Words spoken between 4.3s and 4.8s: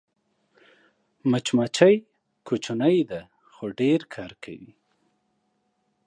کوي